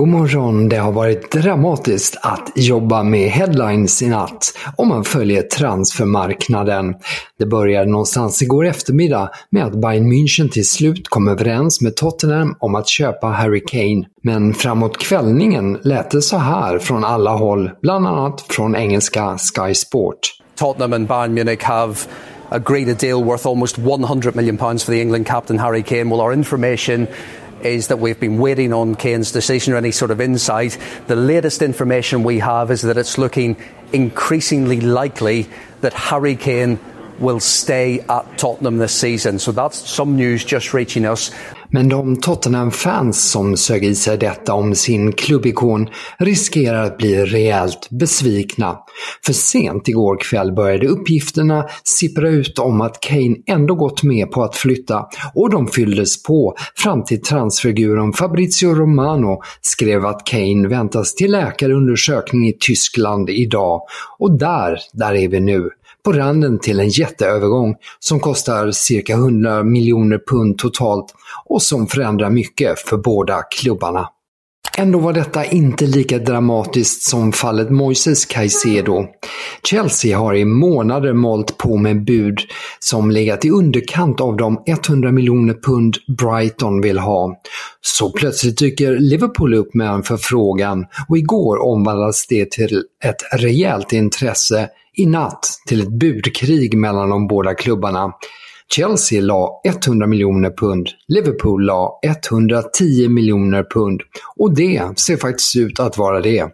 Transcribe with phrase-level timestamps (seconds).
[0.00, 0.68] God morgon!
[0.68, 6.94] Det har varit dramatiskt att jobba med headlines i natt om man följer transfermarknaden.
[7.38, 12.56] Det började någonstans igår eftermiddag med att Bayern München till slut kom överens med Tottenham
[12.58, 14.04] om att köpa Harry Kane.
[14.22, 19.74] Men framåt kvällningen lät det så här från alla håll, bland annat från engelska Sky
[19.74, 20.18] Sport.
[20.58, 21.94] Tottenham and Bayern Munich have
[22.48, 26.10] agreed a deal worth almost 100 million pounds for the England captain Harry Kane.
[26.10, 27.06] Well, our information
[27.64, 30.78] is that we've been waiting on Kane's decision or any sort of insight.
[31.06, 33.56] The latest information we have is that it's looking
[33.92, 35.48] increasingly likely
[35.80, 36.78] that Harry Kane
[37.20, 39.38] will stay at Tottenham this season.
[39.38, 41.32] So that's some news just reaching us.
[41.72, 45.88] Men de Tottenham-fans som sög i sig detta om sin klubbikon
[46.18, 48.78] riskerar att bli rejält besvikna.
[49.26, 54.42] För sent igår kväll började uppgifterna sippra ut om att Kane ändå gått med på
[54.42, 61.14] att flytta och de fylldes på fram till transfiguren Fabrizio Romano skrev att Kane väntas
[61.14, 63.80] till läkarundersökning i Tyskland idag.
[64.18, 65.70] Och där, där är vi nu
[66.02, 71.14] på randen till en jätteövergång som kostar cirka 100 miljoner pund totalt
[71.46, 74.08] och som förändrar mycket för båda klubbarna.
[74.80, 79.06] Ändå var detta inte lika dramatiskt som fallet Moises Caicedo.
[79.62, 82.38] Chelsea har i månader målt på med bud
[82.78, 87.40] som legat i underkant av de 100 miljoner pund Brighton vill ha.
[87.80, 93.92] Så plötsligt dyker Liverpool upp med en förfrågan och igår omvandlades det till ett rejält
[93.92, 98.12] intresse i natt till ett budkrig mellan de båda klubbarna.
[98.74, 104.02] Chelsea la 100 miljoner pund, Liverpool la 110 miljoner pund
[104.36, 106.46] och det ser faktiskt ut att vara det.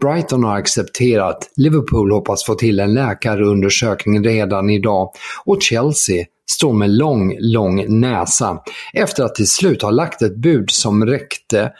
[0.00, 5.10] Brighton har accepterat, Liverpool hoppas få till en läkarundersökning redan idag
[5.44, 8.58] och Chelsea står med lång, lång näsa
[8.92, 11.72] efter att till slut ha lagt ett bud som räckte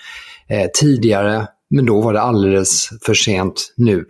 [0.48, 4.04] eh, tidigare, men då var det alldeles för sent nu.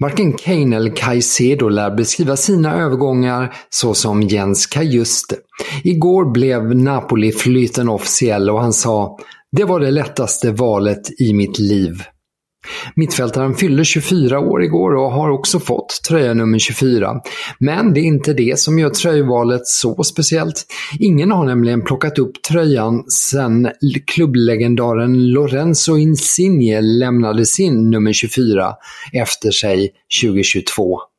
[0.00, 5.36] Varken Kane eller Caicedo lär beskriva sina övergångar så som Jens Kajuste.
[5.84, 9.18] Igår blev Napoli-flytten officiell och han sa
[9.52, 12.02] “Det var det lättaste valet i mitt liv”.
[12.94, 17.20] Mittfältaren fyllde 24 år igår och har också fått tröja nummer 24.
[17.58, 20.66] Men det är inte det som gör tröjvalet så speciellt.
[20.98, 23.70] Ingen har nämligen plockat upp tröjan sedan
[24.06, 28.74] klubblegendaren Lorenzo Insigne lämnade sin nummer 24
[29.12, 29.90] efter sig
[30.22, 31.09] 2022.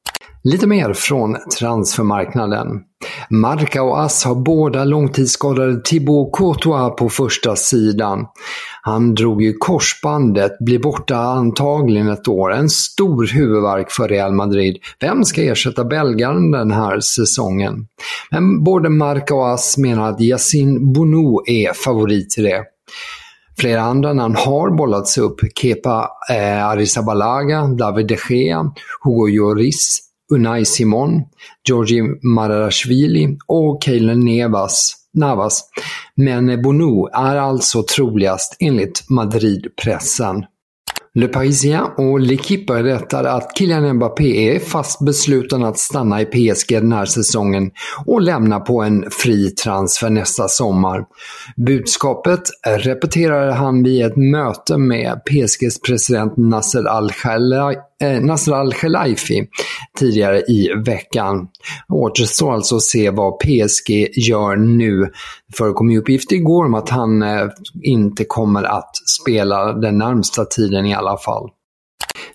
[0.43, 2.67] Lite mer från transfermarknaden.
[3.29, 8.25] Marca och Ass har båda långtidsskadade Thibaut Courtois på första sidan.
[8.81, 12.53] Han drog ju korsbandet, blir borta antagligen ett år.
[12.53, 14.77] En stor huvudvärk för Real Madrid.
[14.99, 17.87] Vem ska ersätta belgaren den här säsongen?
[18.31, 22.63] Men både Marca och Ass menar att Yassin Bono är favorit till det.
[23.59, 25.39] Flera andra namn har bollats upp.
[25.55, 28.71] Kepa eh, Arrizabalaga, David de Gea,
[29.03, 31.21] Hugo Lloris, Unai Simon,
[31.67, 35.63] Georgi Mararashvili och Keilen Nevas Navas.
[36.15, 40.45] Men Bono är alltså troligast enligt Madrid-pressen.
[41.13, 46.73] Le Parisien och L'Equipe berättar att Kylian Mbappé är fast besluten att stanna i PSG
[46.81, 47.71] den här säsongen
[48.05, 51.05] och lämna på en fri transfer nästa sommar.
[51.57, 58.21] Budskapet repeterade han vid ett möte med PSGs president Nasser Al-Khelaifi eh,
[59.99, 61.47] tidigare i veckan.
[61.89, 64.99] Återstår alltså att se vad PSG gör nu.
[65.47, 67.47] Det förekom ju uppgifter igår om att han eh,
[67.81, 71.49] inte kommer att spela den närmsta tiden i alla fall.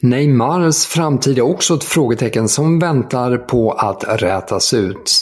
[0.00, 5.12] Neymars framtid är också ett frågetecken som väntar på att rätas ut.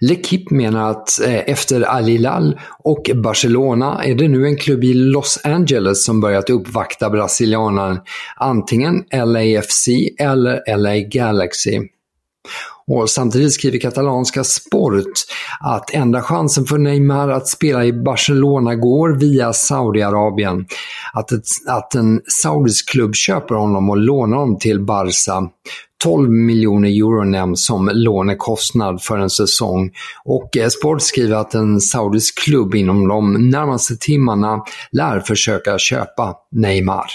[0.00, 4.94] L'Equipe menar att eh, efter Al Hilal och Barcelona är det nu en klubb i
[4.94, 8.00] Los Angeles som börjat uppvakta brasilianaren,
[8.36, 9.88] antingen LAFC
[10.18, 11.80] eller LA Galaxy.
[12.86, 15.04] Och samtidigt skriver katalanska Sport
[15.60, 20.66] att enda chansen för Neymar att spela i Barcelona går via Saudiarabien.
[21.12, 25.42] Att, ett, att en saudisk klubb köper honom och lånar honom till Barca.
[26.04, 29.90] 12 miljoner euro nämns som lånekostnad för en säsong.
[30.24, 34.60] Och eh, Sport skriver att en saudisk klubb inom de närmaste timmarna
[34.92, 37.06] lär försöka köpa Neymar.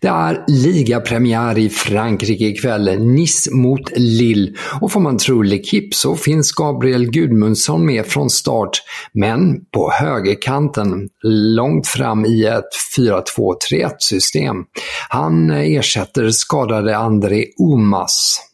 [0.00, 4.52] Det är ligapremiär i Frankrike ikväll, Nice mot Lille.
[4.80, 8.70] Och får man tro Lekip så finns Gabriel Gudmundsson med från start,
[9.12, 14.56] men på högerkanten, långt fram i ett 4-2-3-1 system.
[15.08, 18.47] Han ersätter skadade André Omas.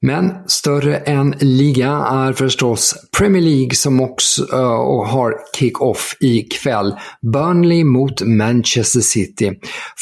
[0.00, 6.94] Men större än liga är förstås Premier League som också uh, har kick-off ikväll.
[7.32, 9.52] Burnley mot Manchester City.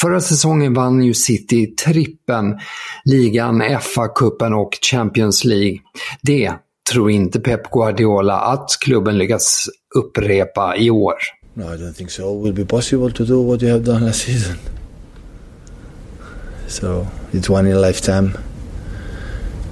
[0.01, 2.59] Förra säsongen vann ju City trippen,
[3.05, 5.79] ligan, FA-cupen och Champions League.
[6.23, 6.53] Det
[6.91, 11.15] tror inte Pep Guardiola att klubben lyckas upprepa i år.
[11.55, 12.41] No, I don't think so.
[12.41, 14.57] It will be possible to do what you have done last season.
[16.67, 18.33] So, it's one in a lifetime.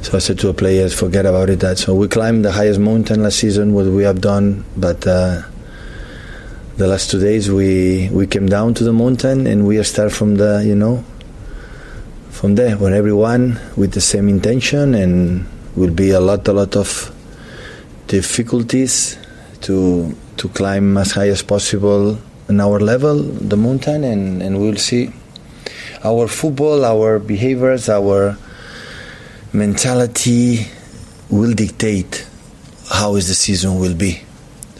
[0.02, 1.60] So I said to the players, forget about it.
[1.60, 5.42] That so we climbed the highest mountain last season, what we have done, but uh,
[6.76, 10.34] the last two days we we came down to the mountain and we start from
[10.36, 11.04] the you know
[12.30, 15.46] from there when everyone with the same intention and
[15.76, 17.14] will be a lot a lot of
[18.08, 19.16] difficulties
[19.60, 22.18] to to climb as high as possible
[22.48, 25.12] in our level the mountain and and we'll see
[26.02, 28.36] our football our behaviors our
[29.52, 30.66] mentality
[31.28, 32.26] will dictate
[32.90, 34.22] how is the season will be.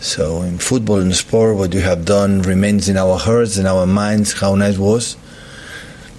[0.01, 3.87] So in football and sport, what you have done remains in our hearts and our
[3.87, 4.33] minds.
[4.33, 5.17] How nice was,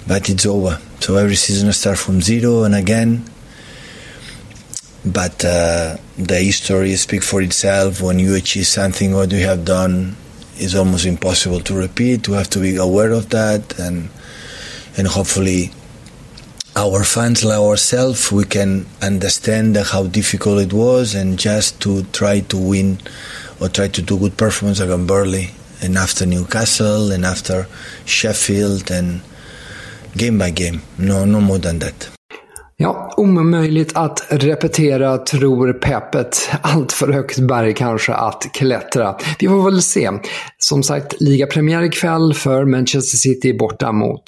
[0.07, 0.79] but it's over.
[0.99, 3.25] So every season starts from zero and again.
[5.05, 8.01] But uh, the history speaks for itself.
[8.01, 10.15] When you achieve something, what you have done
[10.57, 12.27] is almost impossible to repeat.
[12.27, 14.09] You have to be aware of that and
[14.95, 15.71] and hopefully
[16.75, 22.39] our fans like ourselves, we can understand how difficult it was and just to try
[22.41, 22.97] to win
[23.61, 27.67] or try to do good performance against Burley and after Newcastle and after
[28.05, 29.21] Sheffield and
[30.17, 30.81] game by game.
[30.97, 32.09] No, no more than that.
[32.77, 36.49] Ja, omöjligt att repetera tror Peppet.
[36.61, 39.15] Allt för högt berg kanske att klättra.
[39.39, 40.09] Vi får väl se.
[40.57, 44.23] Som sagt, ligapremiär ikväll för Manchester City borta mot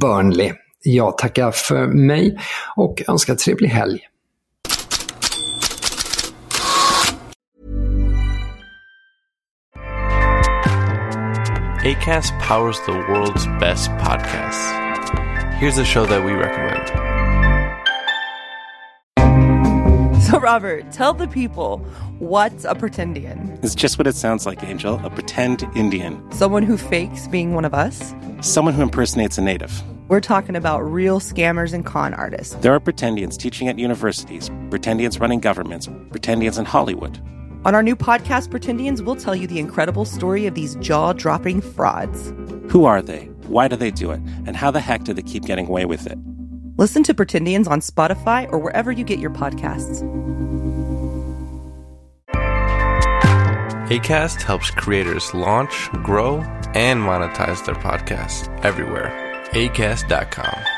[0.00, 0.52] Burnley.
[0.82, 2.38] Jag tackar för mig
[2.76, 4.00] och önskar trevlig helg.
[11.84, 14.72] ACAST powers the world's best podcasts.
[15.60, 16.88] Here's a show that we recommend.
[20.22, 21.78] So, Robert, tell the people
[22.18, 23.58] what's a pretendian?
[23.64, 26.22] It's just what it sounds like, Angel a pretend Indian.
[26.32, 28.14] Someone who fakes being one of us?
[28.42, 29.82] Someone who impersonates a native.
[30.08, 32.54] We're talking about real scammers and con artists.
[32.54, 37.20] There are pretendians teaching at universities, pretendians running governments, pretendians in Hollywood.
[37.66, 41.60] On our new podcast, Pretendians, we'll tell you the incredible story of these jaw dropping
[41.60, 42.32] frauds.
[42.70, 43.26] Who are they?
[43.48, 44.20] Why do they do it?
[44.46, 46.16] And how the heck do they keep getting away with it?
[46.78, 50.02] Listen to Pretendians on Spotify or wherever you get your podcasts.
[53.90, 56.38] ACAST helps creators launch, grow,
[56.74, 59.27] and monetize their podcasts everywhere.
[59.52, 60.77] ACAST.com.